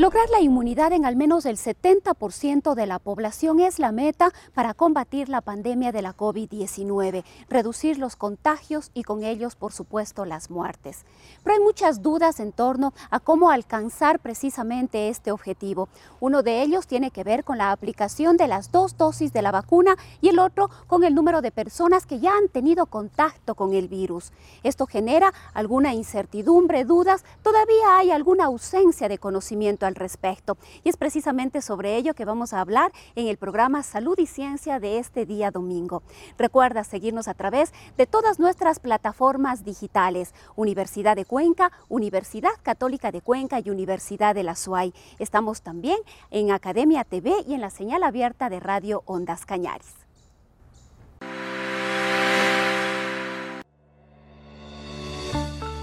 [0.00, 4.72] Lograr la inmunidad en al menos el 70% de la población es la meta para
[4.72, 10.48] combatir la pandemia de la COVID-19, reducir los contagios y con ellos, por supuesto, las
[10.48, 11.04] muertes.
[11.44, 15.90] Pero hay muchas dudas en torno a cómo alcanzar precisamente este objetivo.
[16.18, 19.52] Uno de ellos tiene que ver con la aplicación de las dos dosis de la
[19.52, 23.74] vacuna y el otro con el número de personas que ya han tenido contacto con
[23.74, 24.32] el virus.
[24.62, 30.56] Esto genera alguna incertidumbre, dudas, todavía hay alguna ausencia de conocimiento al respecto.
[30.82, 34.80] Y es precisamente sobre ello que vamos a hablar en el programa Salud y Ciencia
[34.80, 36.02] de este día domingo.
[36.38, 43.20] Recuerda seguirnos a través de todas nuestras plataformas digitales, Universidad de Cuenca, Universidad Católica de
[43.20, 44.94] Cuenca y Universidad de la SUAY.
[45.18, 45.98] Estamos también
[46.30, 49.94] en Academia TV y en la señal abierta de Radio Ondas Cañaris.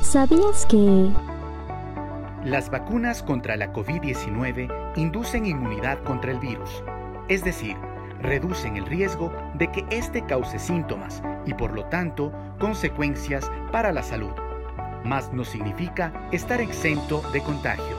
[0.01, 1.36] ¿Sabías que...
[2.43, 6.83] Las vacunas contra la COVID-19 inducen inmunidad contra el virus,
[7.27, 7.75] es decir,
[8.21, 14.03] reducen el riesgo de que éste cause síntomas y por lo tanto consecuencias para la
[14.03, 14.31] salud,
[15.03, 17.96] mas no significa estar exento de contagio.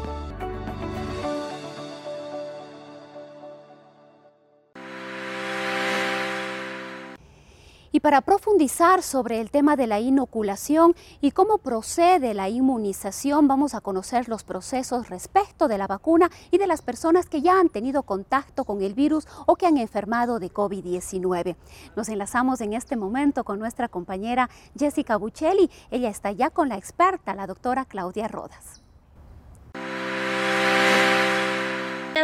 [7.99, 13.75] Y para profundizar sobre el tema de la inoculación y cómo procede la inmunización, vamos
[13.75, 17.71] a conocer los procesos respecto de la vacuna y de las personas que ya han
[17.71, 21.57] tenido contacto con el virus o que han enfermado de COVID-19.
[21.97, 25.69] Nos enlazamos en este momento con nuestra compañera Jessica Buccelli.
[25.91, 28.81] Ella está ya con la experta, la doctora Claudia Rodas.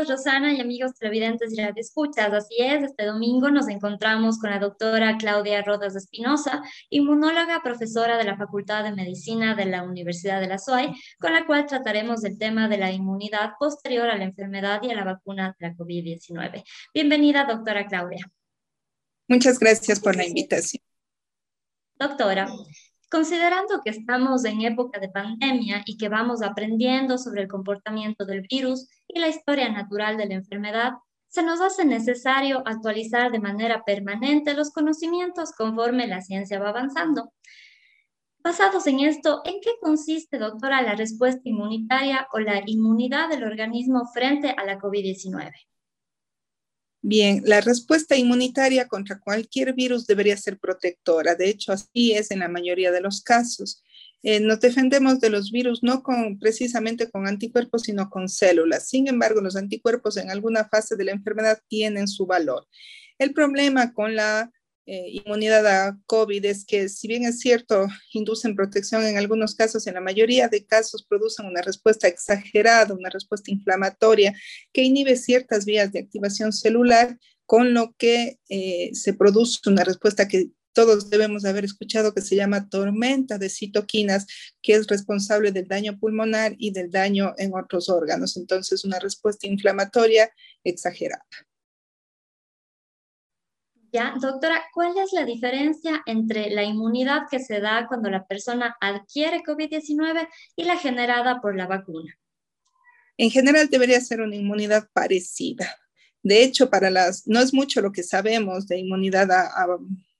[0.03, 2.32] Rosana y amigos televidentes y radioescuchas.
[2.32, 8.25] Así es, este domingo nos encontramos con la doctora Claudia Rodas Espinosa, inmunóloga, profesora de
[8.25, 12.38] la Facultad de Medicina de la Universidad de la SOAI, con la cual trataremos el
[12.38, 16.65] tema de la inmunidad posterior a la enfermedad y a la vacuna de la COVID-19.
[16.93, 18.27] Bienvenida, doctora Claudia.
[19.28, 20.83] Muchas gracias por la invitación.
[21.97, 22.49] Doctora,
[23.14, 28.41] Considerando que estamos en época de pandemia y que vamos aprendiendo sobre el comportamiento del
[28.41, 30.94] virus y la historia natural de la enfermedad,
[31.28, 37.32] se nos hace necesario actualizar de manera permanente los conocimientos conforme la ciencia va avanzando.
[38.41, 44.10] Basados en esto, ¿en qué consiste, doctora, la respuesta inmunitaria o la inmunidad del organismo
[44.12, 45.53] frente a la COVID-19?
[47.06, 51.34] Bien, la respuesta inmunitaria contra cualquier virus debería ser protectora.
[51.34, 53.84] De hecho, así es en la mayoría de los casos.
[54.22, 56.03] Eh, nos defendemos de los virus no
[56.41, 58.88] precisamente con anticuerpos, sino con células.
[58.88, 62.66] Sin embargo, los anticuerpos en alguna fase de la enfermedad tienen su valor.
[63.19, 64.50] El problema con la
[64.87, 69.87] eh, inmunidad a COVID es que, si bien es cierto, inducen protección en algunos casos,
[69.87, 74.34] en la mayoría de casos producen una respuesta exagerada, una respuesta inflamatoria
[74.72, 80.28] que inhibe ciertas vías de activación celular, con lo que eh, se produce una respuesta
[80.28, 84.27] que todos debemos haber escuchado que se llama tormenta de citoquinas,
[84.61, 88.37] que es responsable del daño pulmonar y del daño en otros órganos.
[88.37, 90.31] Entonces, una respuesta inflamatoria
[90.65, 91.25] exagerada.
[93.94, 98.77] Ya, doctora, ¿cuál es la diferencia entre la inmunidad que se da cuando la persona
[98.81, 102.12] adquiere COVID-19 y la generada por la vacuna?
[103.16, 105.77] En general debería ser una inmunidad parecida.
[106.25, 109.47] De hecho, para las, no es mucho lo que sabemos de inmunidad a,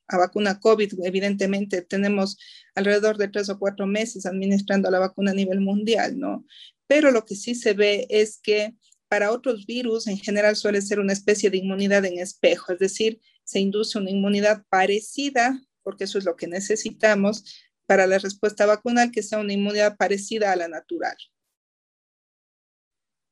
[0.07, 1.01] a vacuna COVID.
[1.03, 2.39] Evidentemente, tenemos
[2.77, 6.47] alrededor de tres o cuatro meses administrando la vacuna a nivel mundial, ¿no?
[6.87, 8.77] Pero lo que sí se ve es que
[9.09, 13.21] para otros virus en general suele ser una especie de inmunidad en espejo, es decir,
[13.45, 17.45] se induce una inmunidad parecida, porque eso es lo que necesitamos
[17.87, 21.17] para la respuesta vacunal, que sea una inmunidad parecida a la natural.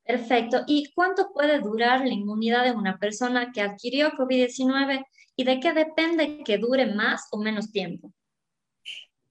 [0.05, 0.65] Perfecto.
[0.67, 5.05] ¿Y cuánto puede durar la inmunidad de una persona que adquirió COVID-19
[5.37, 8.13] y de qué depende que dure más o menos tiempo?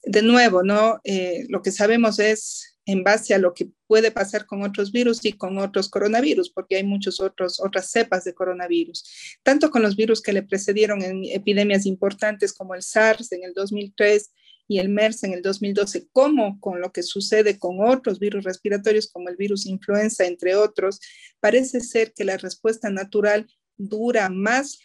[0.03, 0.99] De nuevo, ¿no?
[1.03, 5.23] Eh, lo que sabemos es en base a lo que puede pasar con otros virus
[5.25, 10.21] y con otros coronavirus, porque hay muchas otras cepas de coronavirus, tanto con los virus
[10.21, 14.31] que le precedieron en epidemias importantes como el SARS en el 2003
[14.67, 19.11] y el MERS en el 2012, como con lo que sucede con otros virus respiratorios
[19.11, 20.99] como el virus influenza, entre otros,
[21.39, 23.47] parece ser que la respuesta natural
[23.77, 24.79] dura más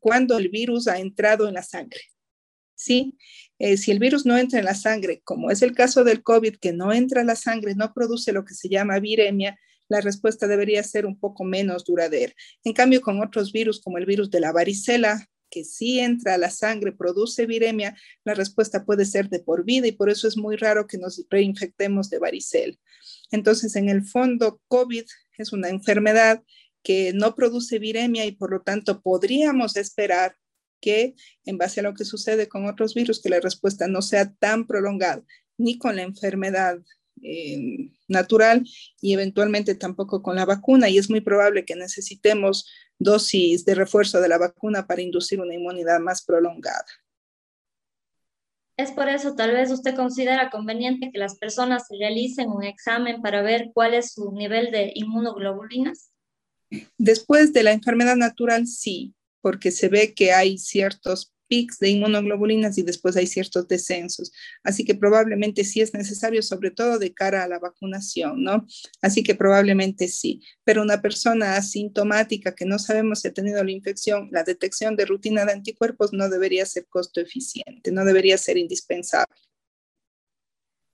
[0.00, 2.00] cuando el virus ha entrado en la sangre.
[2.76, 3.16] ¿Sí?
[3.58, 6.56] Eh, si el virus no entra en la sangre, como es el caso del COVID,
[6.56, 9.58] que no entra en la sangre, no produce lo que se llama viremia,
[9.88, 12.32] la respuesta debería ser un poco menos duradera.
[12.64, 16.38] En cambio, con otros virus como el virus de la varicela, que sí entra a
[16.38, 20.36] la sangre, produce viremia, la respuesta puede ser de por vida y por eso es
[20.36, 22.74] muy raro que nos reinfectemos de varicela.
[23.30, 25.04] Entonces, en el fondo, COVID
[25.38, 26.42] es una enfermedad
[26.82, 30.36] que no produce viremia y por lo tanto podríamos esperar
[30.80, 31.14] que
[31.44, 34.66] en base a lo que sucede con otros virus, que la respuesta no sea tan
[34.66, 35.22] prolongada,
[35.58, 36.78] ni con la enfermedad
[37.22, 38.64] eh, natural
[39.00, 40.88] y eventualmente tampoco con la vacuna.
[40.88, 45.54] Y es muy probable que necesitemos dosis de refuerzo de la vacuna para inducir una
[45.54, 46.84] inmunidad más prolongada.
[48.76, 53.22] Es por eso, tal vez usted considera conveniente que las personas se realicen un examen
[53.22, 56.10] para ver cuál es su nivel de inmunoglobulinas.
[56.98, 59.14] Después de la enfermedad natural, sí,
[59.46, 64.32] porque se ve que hay ciertos pics de inmunoglobulinas y después hay ciertos descensos.
[64.64, 68.66] Así que probablemente sí es necesario, sobre todo de cara a la vacunación, ¿no?
[69.02, 70.42] Así que probablemente sí.
[70.64, 75.06] Pero una persona asintomática que no sabemos si ha tenido la infección, la detección de
[75.06, 79.32] rutina de anticuerpos no debería ser costo eficiente, no debería ser indispensable.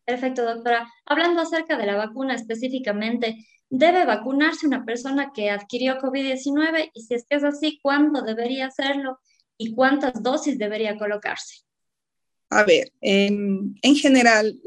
[0.05, 0.89] Perfecto, doctora.
[1.07, 6.91] Hablando acerca de la vacuna específicamente, ¿debe vacunarse una persona que adquirió COVID-19?
[6.95, 9.19] Y si es que es así, ¿cuándo debería hacerlo?
[9.63, 11.63] y cuántas dosis debería colocarse?
[12.51, 14.61] A ver, en, general,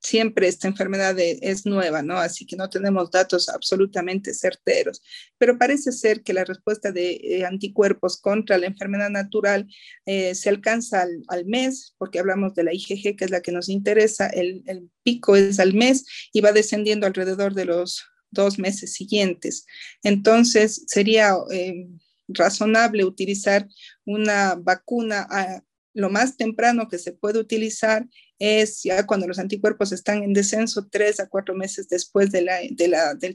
[0.00, 2.16] siempre esta enfermedad es nueva, ¿no?
[2.16, 5.02] Así que no tenemos datos absolutamente certeros,
[5.38, 9.68] pero parece ser que la respuesta de eh, anticuerpos contra la enfermedad natural
[10.06, 13.68] eh, se alcanza al, mes, porque hablamos de la IgG, que es la que nos
[13.68, 19.66] interesa, el, pico es al mes y va descendiendo alrededor de los dos meses siguientes.
[20.02, 21.34] Entonces, sería...
[21.50, 21.86] Eh,
[22.32, 23.68] razonable utilizar
[24.04, 28.06] una vacuna a, lo más temprano que se puede utilizar
[28.38, 32.48] es ya cuando los anticuerpos están en descenso tres a cuatro meses después del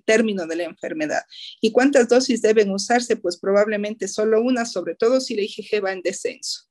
[0.04, 1.22] término de la enfermedad.
[1.62, 3.16] ¿Y cuántas dosis deben usarse?
[3.16, 6.64] Pues probablemente solo una, sobre todo si la IgG va en descenso.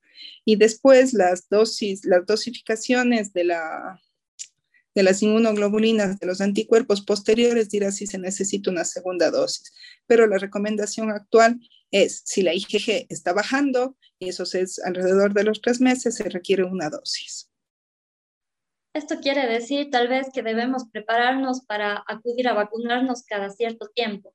[0.44, 8.06] Y después las dosis, las dosificaciones de las inmunoglobulinas de los anticuerpos posteriores dirá si
[8.06, 9.72] se necesita una segunda dosis.
[10.06, 11.60] Pero la recomendación actual
[11.94, 16.28] es si la IgG está bajando, y eso es alrededor de los tres meses, se
[16.28, 17.48] requiere una dosis.
[18.92, 24.34] Esto quiere decir tal vez que debemos prepararnos para acudir a vacunarnos cada cierto tiempo.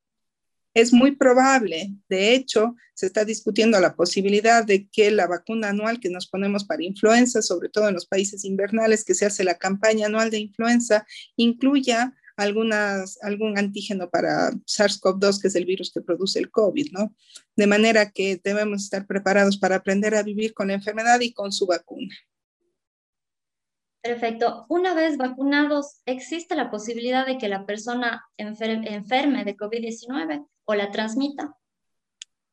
[0.74, 6.00] Es muy probable, de hecho, se está discutiendo la posibilidad de que la vacuna anual
[6.00, 9.58] que nos ponemos para influenza, sobre todo en los países invernales, que se hace la
[9.58, 16.02] campaña anual de influenza, incluya algunas, algún antígeno para SARS-CoV-2, que es el virus que
[16.02, 17.14] produce el COVID, ¿no?
[17.56, 21.52] De manera que debemos estar preparados para aprender a vivir con la enfermedad y con
[21.52, 22.16] su vacuna.
[24.02, 24.66] Perfecto.
[24.70, 30.92] Una vez vacunados, ¿existe la posibilidad de que la persona enferme de COVID-19 o la
[30.92, 31.58] transmita?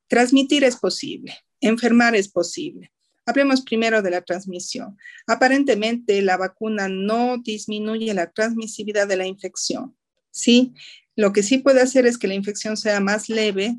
[0.08, 2.92] Transmitir es posible, enfermar es posible.
[3.26, 4.96] Hablemos primero de la transmisión.
[5.26, 9.96] Aparentemente la vacuna no disminuye la transmisibilidad de la infección.
[10.30, 10.74] Sí,
[11.16, 13.76] lo que sí puede hacer es que la infección sea más leve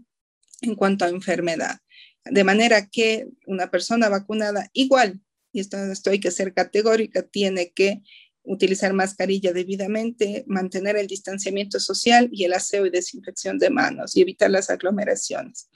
[0.62, 1.79] en cuanto a enfermedad.
[2.25, 5.22] De manera que una persona vacunada igual,
[5.53, 8.01] y esto, esto hay que ser categórica, tiene que
[8.43, 14.22] utilizar mascarilla debidamente, mantener el distanciamiento social y el aseo y desinfección de manos y
[14.22, 15.69] evitar las aglomeraciones.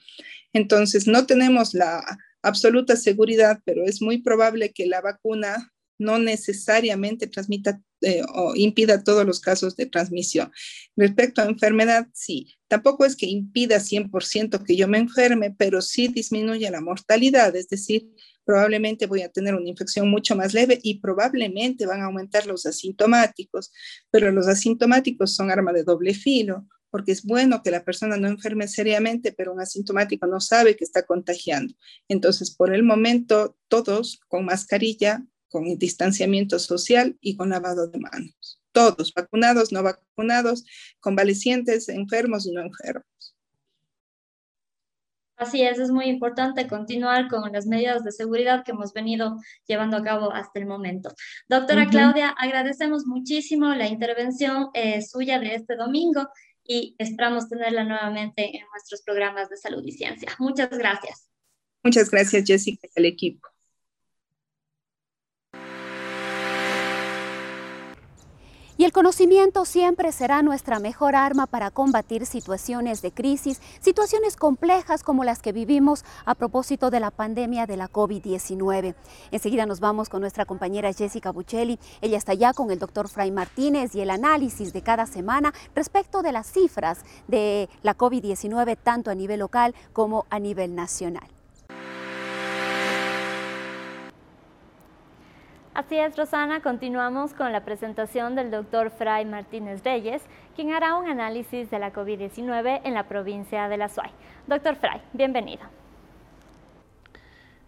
[0.54, 2.04] Entonces, no tenemos la
[2.42, 9.04] absoluta seguridad, pero es muy probable que la vacuna no necesariamente transmita eh, o impida
[9.04, 10.52] todos los casos de transmisión.
[10.96, 16.08] Respecto a enfermedad, sí, tampoco es que impida 100% que yo me enferme, pero sí
[16.08, 18.10] disminuye la mortalidad, es decir,
[18.44, 22.66] probablemente voy a tener una infección mucho más leve y probablemente van a aumentar los
[22.66, 23.72] asintomáticos,
[24.10, 28.28] pero los asintomáticos son arma de doble filo porque es bueno que la persona no
[28.28, 31.74] enferme seriamente, pero un asintomático no sabe que está contagiando.
[32.08, 38.62] Entonces, por el momento, todos con mascarilla, con distanciamiento social y con lavado de manos.
[38.72, 40.64] Todos, vacunados, no vacunados,
[41.00, 43.06] convalecientes, enfermos y no enfermos.
[45.42, 49.98] Así es, es muy importante continuar con las medidas de seguridad que hemos venido llevando
[49.98, 51.10] a cabo hasta el momento.
[51.50, 56.28] Doctora Claudia, agradecemos muchísimo la intervención eh, suya de este domingo
[56.74, 60.30] y esperamos tenerla nuevamente en nuestros programas de salud y ciencia.
[60.40, 61.28] Muchas gracias.
[61.84, 63.51] Muchas gracias, Jessica, y el equipo.
[68.82, 75.04] Y el conocimiento siempre será nuestra mejor arma para combatir situaciones de crisis, situaciones complejas
[75.04, 78.96] como las que vivimos a propósito de la pandemia de la COVID-19.
[79.30, 81.78] Enseguida nos vamos con nuestra compañera Jessica Buccelli.
[82.02, 86.24] Ella está ya con el doctor Fray Martínez y el análisis de cada semana respecto
[86.24, 91.31] de las cifras de la COVID-19 tanto a nivel local como a nivel nacional.
[95.92, 100.22] Así es, Rosana, continuamos con la presentación del doctor Fray Martínez Reyes,
[100.56, 104.10] quien hará un análisis de la COVID-19 en la provincia de La Suay.
[104.48, 105.64] Doctor Fray, bienvenido.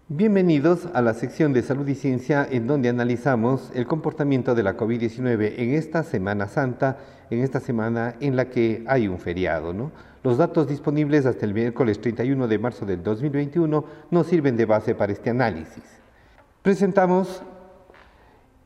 [0.08, 4.78] Bienvenidos a la sección de Salud y Ciencia en donde analizamos el comportamiento de la
[4.78, 7.00] COVID-19 en esta Semana Santa,
[7.30, 9.74] en esta semana en la que hay un feriado.
[9.74, 9.92] ¿no?
[10.24, 14.96] Los datos disponibles hasta el miércoles 31 de marzo del 2021 nos sirven de base
[14.96, 15.84] para este análisis.
[16.62, 17.44] Presentamos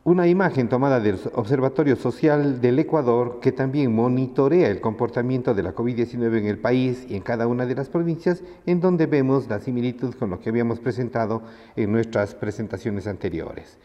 [0.07, 5.75] una imagen tomada del Observatorio Social del Ecuador que también monitorea el comportamiento de la
[5.75, 9.59] COVID-19 en el país y en cada una de las provincias, en donde vemos la
[9.59, 11.41] similitud con lo que habíamos presentado
[11.75, 13.77] en nuestras presentaciones anteriores.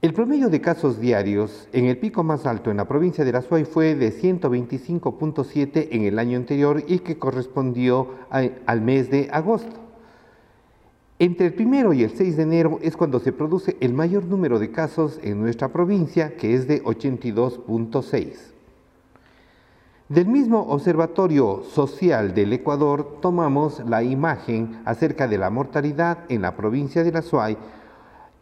[0.00, 3.42] El promedio de casos diarios en el pico más alto en la provincia de La
[3.42, 9.89] Suay fue de 125.7 en el año anterior y que correspondió al mes de agosto.
[11.20, 14.58] Entre el primero y el 6 de enero es cuando se produce el mayor número
[14.58, 18.36] de casos en nuestra provincia, que es de 82.6.
[20.08, 26.56] Del mismo Observatorio Social del Ecuador tomamos la imagen acerca de la mortalidad en la
[26.56, 27.58] provincia de La Suay,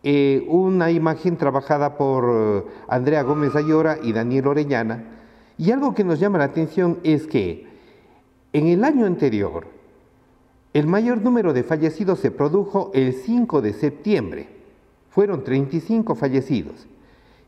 [0.05, 5.03] eh, una imagen trabajada por eh, Andrea Gómez Ayora y Daniel Orellana,
[5.59, 7.67] y algo que nos llama la atención es que
[8.53, 9.78] en el año anterior,
[10.75, 14.49] el mayor número de fallecidos se produjo el 5 de septiembre.
[15.11, 16.87] Fueron 35 fallecidos.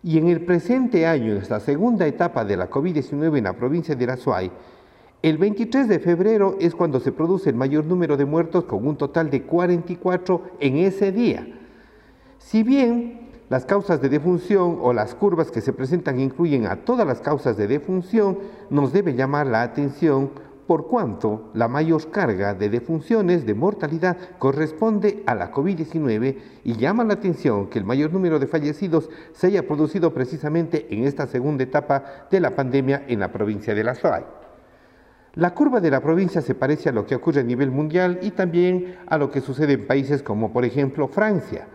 [0.03, 3.95] Y en el presente año, en esta segunda etapa de la COVID-19 en la provincia
[3.95, 4.51] de Azuay,
[5.23, 8.97] el 23 de febrero es cuando se produce el mayor número de muertos con un
[8.97, 11.47] total de 44 en ese día.
[12.39, 17.07] Si bien las causas de defunción o las curvas que se presentan incluyen a todas
[17.07, 18.39] las causas de defunción,
[18.71, 20.31] nos debe llamar la atención
[20.71, 27.03] por cuanto la mayor carga de defunciones de mortalidad corresponde a la COVID-19 y llama
[27.03, 31.65] la atención que el mayor número de fallecidos se haya producido precisamente en esta segunda
[31.65, 34.23] etapa de la pandemia en la provincia de La Suay.
[35.35, 38.31] La curva de la provincia se parece a lo que ocurre a nivel mundial y
[38.31, 41.67] también a lo que sucede en países como por ejemplo Francia.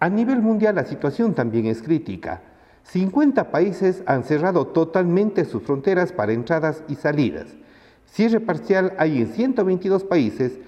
[0.00, 2.42] A nivel mundial la situación también es crítica.
[2.82, 7.56] 50 países han cerrado totalmente sus fronteras para entradas y salidas.
[8.10, 10.58] Cierre parcial hay en 122 países,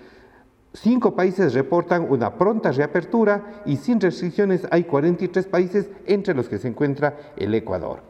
[0.72, 6.58] cinco países reportan una pronta reapertura y sin restricciones hay 43 países entre los que
[6.58, 8.02] se encuentra el Ecuador.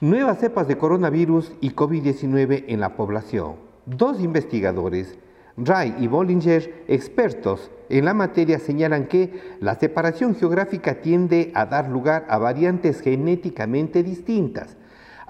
[0.00, 3.56] Nuevas cepas de coronavirus y COVID-19 en la población.
[3.84, 5.18] Dos investigadores,
[5.56, 11.90] Ray y Bollinger, expertos en la materia, señalan que la separación geográfica tiende a dar
[11.90, 14.76] lugar a variantes genéticamente distintas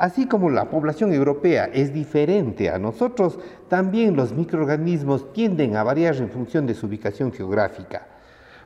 [0.00, 3.38] Así como la población europea es diferente a nosotros,
[3.69, 8.07] también los microorganismos tienden a variar en función de su ubicación geográfica.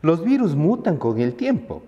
[0.00, 1.82] Los virus mutan con el tiempo.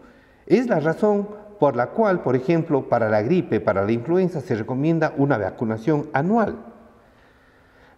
[0.48, 1.28] Es la razón
[1.60, 6.10] por la cual, por ejemplo, para la gripe, para la influenza, se recomienda una vacunación
[6.12, 6.56] anual.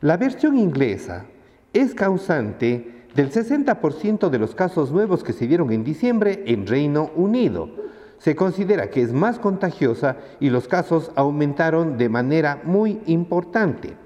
[0.02, 1.24] La versión inglesa
[1.72, 7.10] es causante del 60% de los casos nuevos que se dieron en diciembre en Reino
[7.16, 7.87] Unido
[8.18, 13.96] se considera que es más contagiosa y los casos aumentaron de manera muy importante.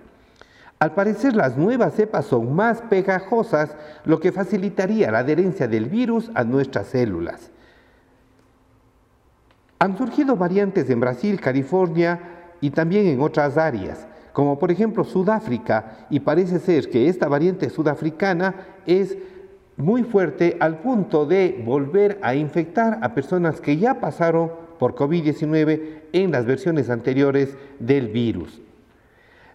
[0.78, 6.30] Al parecer las nuevas cepas son más pegajosas, lo que facilitaría la adherencia del virus
[6.34, 7.50] a nuestras células.
[9.78, 12.20] Han surgido variantes en Brasil, California
[12.60, 17.70] y también en otras áreas, como por ejemplo Sudáfrica, y parece ser que esta variante
[17.70, 18.54] sudafricana
[18.86, 19.16] es
[19.82, 25.80] muy fuerte al punto de volver a infectar a personas que ya pasaron por COVID-19
[26.12, 28.60] en las versiones anteriores del virus.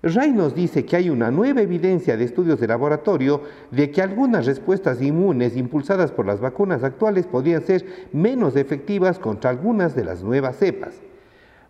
[0.03, 3.41] Ray nos dice que hay una nueva evidencia de estudios de laboratorio
[3.71, 9.49] de que algunas respuestas inmunes impulsadas por las vacunas actuales podrían ser menos efectivas contra
[9.49, 11.01] algunas de las nuevas cepas.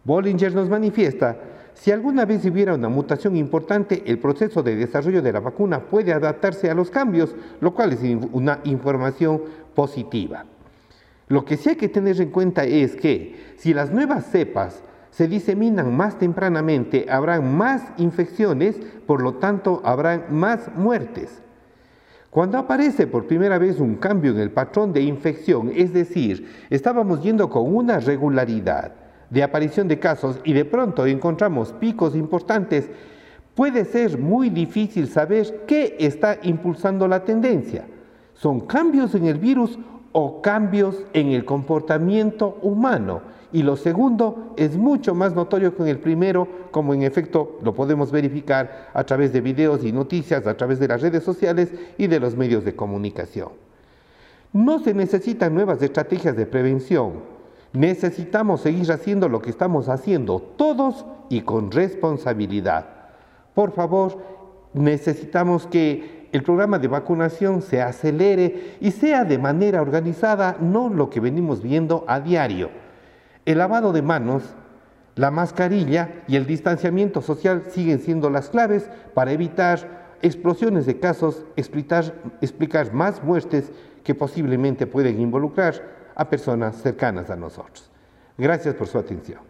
[0.03, 1.37] Bollinger nos manifiesta
[1.79, 6.11] si alguna vez hubiera una mutación importante, el proceso de desarrollo de la vacuna puede
[6.11, 7.99] adaptarse a los cambios, lo cual es
[8.31, 9.43] una información
[9.75, 10.45] positiva.
[11.27, 14.81] Lo que sí hay que tener en cuenta es que si las nuevas cepas
[15.11, 21.41] se diseminan más tempranamente, habrán más infecciones, por lo tanto habrán más muertes.
[22.31, 27.21] Cuando aparece por primera vez un cambio en el patrón de infección, es decir, estábamos
[27.21, 32.89] yendo con una regularidad de aparición de casos y de pronto encontramos picos importantes,
[33.55, 37.85] puede ser muy difícil saber qué está impulsando la tendencia.
[38.33, 39.79] ¿Son cambios en el virus
[40.11, 43.21] o cambios en el comportamiento humano?
[43.51, 47.73] Y lo segundo es mucho más notorio que en el primero, como en efecto lo
[47.73, 52.07] podemos verificar a través de videos y noticias, a través de las redes sociales y
[52.07, 53.49] de los medios de comunicación.
[54.53, 57.36] No se necesitan nuevas estrategias de prevención,
[57.73, 62.85] Necesitamos seguir haciendo lo que estamos haciendo todos y con responsabilidad.
[63.53, 64.17] Por favor,
[64.73, 71.09] necesitamos que el programa de vacunación se acelere y sea de manera organizada, no lo
[71.09, 72.69] que venimos viendo a diario.
[73.45, 74.43] El lavado de manos,
[75.15, 81.45] la mascarilla y el distanciamiento social siguen siendo las claves para evitar explosiones de casos,
[81.55, 83.71] explicar, explicar más muertes
[84.03, 87.91] que posiblemente pueden involucrar a personas cercanas a nosotros.
[88.37, 89.41] Gracias por su atención.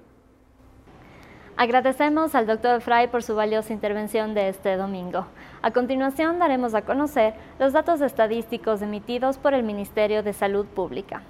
[1.56, 5.26] Agradecemos al doctor Fry por su valiosa intervención de este domingo.
[5.62, 11.22] A continuación daremos a conocer los datos estadísticos emitidos por el Ministerio de Salud Pública.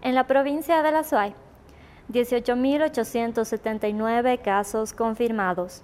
[0.00, 1.34] En la provincia de La Suay,
[2.12, 5.82] 18.879 casos confirmados,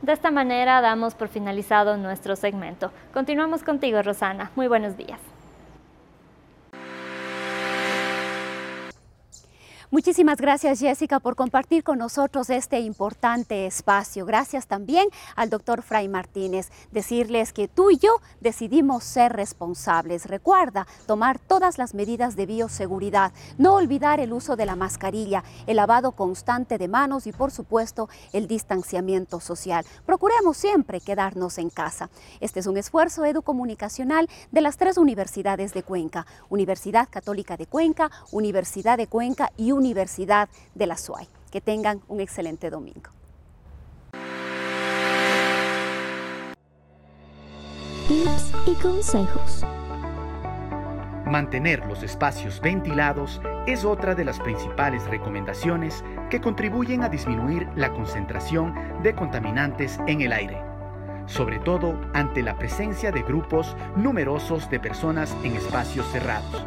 [0.02, 2.90] De esta manera damos por finalizado nuestro segmento.
[3.12, 4.50] Continuamos contigo, Rosana.
[4.56, 5.20] Muy buenos días.
[9.92, 14.24] Muchísimas gracias Jessica por compartir con nosotros este importante espacio.
[14.24, 16.70] Gracias también al doctor Fray Martínez.
[16.92, 20.26] Decirles que tú y yo decidimos ser responsables.
[20.26, 25.74] Recuerda tomar todas las medidas de bioseguridad, no olvidar el uso de la mascarilla, el
[25.74, 29.84] lavado constante de manos y por supuesto el distanciamiento social.
[30.06, 32.10] Procuremos siempre quedarnos en casa.
[32.38, 38.12] Este es un esfuerzo educomunicacional de las tres universidades de Cuenca, Universidad Católica de Cuenca,
[38.30, 41.26] Universidad de Cuenca y Universidad de la SUAY.
[41.50, 43.10] Que tengan un excelente domingo.
[48.06, 49.64] Tips y consejos.
[51.24, 57.90] Mantener los espacios ventilados es otra de las principales recomendaciones que contribuyen a disminuir la
[57.92, 60.60] concentración de contaminantes en el aire,
[61.26, 66.66] sobre todo ante la presencia de grupos numerosos de personas en espacios cerrados.